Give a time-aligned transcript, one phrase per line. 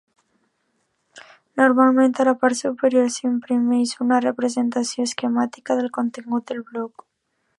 [1.61, 7.07] Normalment, a la part superior s'imprimeix una representació esquemàtica del contingut del bloc.